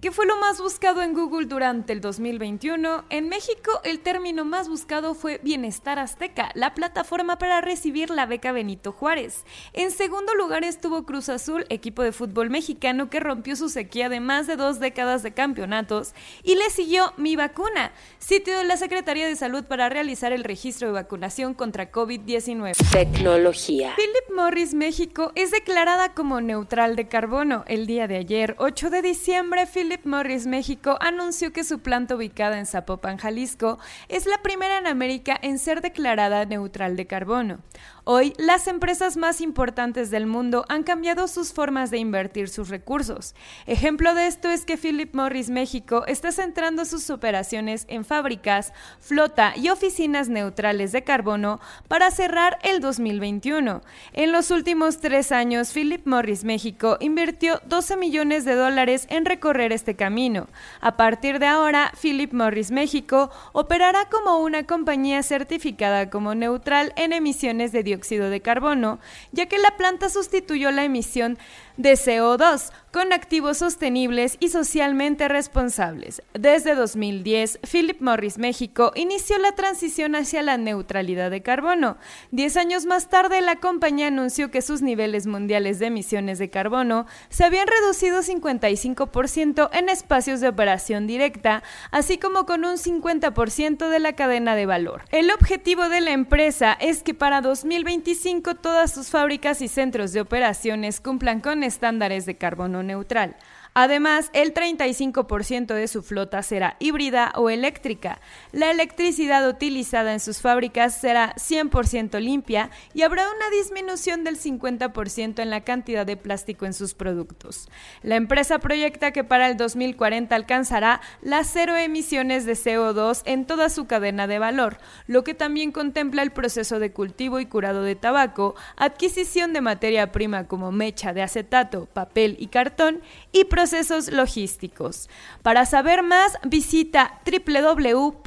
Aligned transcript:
¿Qué 0.00 0.12
fue 0.12 0.26
lo 0.26 0.36
más 0.36 0.60
buscado 0.60 1.02
en 1.02 1.12
Google 1.12 1.46
durante 1.46 1.92
el 1.92 2.00
2021? 2.00 3.06
En 3.10 3.28
México, 3.28 3.80
el 3.82 3.98
término 3.98 4.44
más 4.44 4.68
buscado 4.68 5.12
fue 5.12 5.40
Bienestar 5.42 5.98
Azteca, 5.98 6.52
la 6.54 6.72
plataforma 6.72 7.36
para 7.36 7.60
recibir 7.60 8.10
la 8.10 8.24
beca 8.24 8.52
Benito 8.52 8.92
Juárez. 8.92 9.44
En 9.72 9.90
segundo 9.90 10.36
lugar 10.36 10.62
estuvo 10.62 11.04
Cruz 11.04 11.28
Azul, 11.28 11.66
equipo 11.68 12.04
de 12.04 12.12
fútbol 12.12 12.48
mexicano 12.48 13.10
que 13.10 13.18
rompió 13.18 13.56
su 13.56 13.68
sequía 13.68 14.08
de 14.08 14.20
más 14.20 14.46
de 14.46 14.54
dos 14.54 14.78
décadas 14.78 15.24
de 15.24 15.32
campeonatos. 15.34 16.14
Y 16.44 16.54
le 16.54 16.70
siguió 16.70 17.12
Mi 17.16 17.34
Vacuna, 17.34 17.90
sitio 18.20 18.56
de 18.56 18.62
la 18.62 18.76
Secretaría 18.76 19.26
de 19.26 19.34
Salud 19.34 19.64
para 19.64 19.88
realizar 19.88 20.32
el 20.32 20.44
registro 20.44 20.86
de 20.86 20.94
vacunación 20.94 21.54
contra 21.54 21.90
COVID-19. 21.90 22.76
Tecnología. 22.92 23.94
Philip 23.96 24.36
Morris 24.36 24.74
México 24.74 25.32
es 25.34 25.50
declarada 25.50 26.14
como 26.14 26.40
neutral 26.40 26.94
de 26.94 27.08
carbono. 27.08 27.64
El 27.66 27.88
día 27.88 28.06
de 28.06 28.18
ayer, 28.18 28.54
8 28.58 28.90
de 28.90 29.02
diciembre, 29.02 29.66
Philip 29.66 29.87
Philip 29.88 30.04
Morris 30.04 30.46
México 30.46 30.98
anunció 31.00 31.50
que 31.50 31.64
su 31.64 31.78
planta 31.78 32.14
ubicada 32.14 32.58
en 32.58 32.66
Zapopan, 32.66 33.16
Jalisco, 33.16 33.78
es 34.08 34.26
la 34.26 34.42
primera 34.42 34.76
en 34.76 34.86
América 34.86 35.38
en 35.40 35.58
ser 35.58 35.80
declarada 35.80 36.44
neutral 36.44 36.94
de 36.94 37.06
carbono. 37.06 37.60
Hoy, 38.04 38.32
las 38.38 38.68
empresas 38.68 39.18
más 39.18 39.42
importantes 39.42 40.10
del 40.10 40.26
mundo 40.26 40.64
han 40.68 40.82
cambiado 40.82 41.28
sus 41.28 41.52
formas 41.52 41.90
de 41.90 41.98
invertir 41.98 42.48
sus 42.48 42.70
recursos. 42.70 43.34
Ejemplo 43.66 44.14
de 44.14 44.26
esto 44.26 44.48
es 44.48 44.64
que 44.64 44.78
Philip 44.78 45.14
Morris 45.14 45.50
México 45.50 46.04
está 46.06 46.32
centrando 46.32 46.86
sus 46.86 47.10
operaciones 47.10 47.84
en 47.88 48.06
fábricas, 48.06 48.72
flota 48.98 49.52
y 49.56 49.68
oficinas 49.68 50.30
neutrales 50.30 50.92
de 50.92 51.04
carbono 51.04 51.60
para 51.86 52.10
cerrar 52.10 52.58
el 52.62 52.80
2021. 52.80 53.82
En 54.14 54.32
los 54.32 54.50
últimos 54.50 55.00
tres 55.00 55.30
años, 55.30 55.72
Philip 55.72 56.06
Morris 56.06 56.44
México 56.44 56.96
invirtió 57.00 57.60
12 57.66 57.98
millones 57.98 58.46
de 58.46 58.54
dólares 58.54 59.06
en 59.10 59.26
recorrer 59.26 59.72
este 59.78 59.96
camino. 59.96 60.48
A 60.80 60.96
partir 60.96 61.38
de 61.38 61.46
ahora, 61.46 61.92
Philip 62.00 62.32
Morris 62.32 62.70
México 62.70 63.30
operará 63.52 64.08
como 64.10 64.38
una 64.38 64.64
compañía 64.64 65.22
certificada 65.22 66.10
como 66.10 66.34
neutral 66.34 66.92
en 66.96 67.12
emisiones 67.12 67.72
de 67.72 67.82
dióxido 67.82 68.28
de 68.28 68.42
carbono, 68.42 68.98
ya 69.32 69.46
que 69.46 69.58
la 69.58 69.76
planta 69.76 70.10
sustituyó 70.10 70.70
la 70.70 70.84
emisión 70.84 71.38
de 71.76 71.92
CO2 71.92 72.72
con 72.98 73.12
activos 73.12 73.58
sostenibles 73.58 74.36
y 74.40 74.48
socialmente 74.48 75.28
responsables. 75.28 76.20
Desde 76.34 76.74
2010, 76.74 77.60
Philip 77.70 78.00
Morris 78.00 78.38
México 78.38 78.90
inició 78.96 79.38
la 79.38 79.52
transición 79.52 80.16
hacia 80.16 80.42
la 80.42 80.56
neutralidad 80.56 81.30
de 81.30 81.40
carbono. 81.40 81.96
Diez 82.32 82.56
años 82.56 82.86
más 82.86 83.08
tarde, 83.08 83.40
la 83.40 83.60
compañía 83.60 84.08
anunció 84.08 84.50
que 84.50 84.62
sus 84.62 84.82
niveles 84.82 85.28
mundiales 85.28 85.78
de 85.78 85.86
emisiones 85.86 86.40
de 86.40 86.50
carbono 86.50 87.06
se 87.28 87.44
habían 87.44 87.68
reducido 87.68 88.20
55% 88.20 89.70
en 89.72 89.90
espacios 89.90 90.40
de 90.40 90.48
operación 90.48 91.06
directa, 91.06 91.62
así 91.92 92.18
como 92.18 92.46
con 92.46 92.64
un 92.64 92.78
50% 92.78 93.90
de 93.90 93.98
la 94.00 94.14
cadena 94.14 94.56
de 94.56 94.66
valor. 94.66 95.04
El 95.12 95.30
objetivo 95.30 95.88
de 95.88 96.00
la 96.00 96.10
empresa 96.10 96.76
es 96.80 97.04
que 97.04 97.14
para 97.14 97.42
2025 97.42 98.56
todas 98.56 98.92
sus 98.92 99.10
fábricas 99.10 99.62
y 99.62 99.68
centros 99.68 100.12
de 100.12 100.20
operaciones 100.20 101.00
cumplan 101.00 101.40
con 101.40 101.62
estándares 101.62 102.26
de 102.26 102.36
carbono 102.36 102.87
neutral. 102.88 103.34
Además, 103.74 104.30
el 104.32 104.54
35% 104.54 105.74
de 105.74 105.88
su 105.88 106.02
flota 106.02 106.42
será 106.42 106.76
híbrida 106.78 107.32
o 107.36 107.50
eléctrica. 107.50 108.20
La 108.52 108.70
electricidad 108.70 109.48
utilizada 109.48 110.12
en 110.12 110.20
sus 110.20 110.40
fábricas 110.40 111.00
será 111.00 111.34
100% 111.36 112.20
limpia 112.20 112.70
y 112.94 113.02
habrá 113.02 113.24
una 113.30 113.50
disminución 113.50 114.24
del 114.24 114.38
50% 114.38 115.40
en 115.40 115.50
la 115.50 115.62
cantidad 115.62 116.06
de 116.06 116.16
plástico 116.16 116.66
en 116.66 116.74
sus 116.74 116.94
productos. 116.94 117.68
La 118.02 118.16
empresa 118.16 118.58
proyecta 118.58 119.12
que 119.12 119.24
para 119.24 119.48
el 119.48 119.56
2040 119.56 120.34
alcanzará 120.34 121.00
las 121.22 121.48
cero 121.52 121.76
emisiones 121.76 122.44
de 122.44 122.52
CO2 122.52 123.22
en 123.24 123.46
toda 123.46 123.68
su 123.68 123.86
cadena 123.86 124.26
de 124.26 124.38
valor, 124.38 124.78
lo 125.06 125.24
que 125.24 125.34
también 125.34 125.72
contempla 125.72 126.22
el 126.22 126.32
proceso 126.32 126.78
de 126.78 126.92
cultivo 126.92 127.40
y 127.40 127.46
curado 127.46 127.82
de 127.82 127.94
tabaco, 127.94 128.54
adquisición 128.76 129.52
de 129.52 129.60
materia 129.60 130.12
prima 130.12 130.46
como 130.46 130.72
mecha 130.72 131.12
de 131.12 131.22
acetato, 131.22 131.86
papel 131.86 132.36
y 132.38 132.48
cartón 132.48 133.02
y 133.32 133.44
procesos 133.58 134.12
logísticos. 134.12 135.08
Para 135.42 135.66
saber 135.66 136.04
más, 136.04 136.34
visita 136.44 137.20
www.pmi.com 137.26 138.20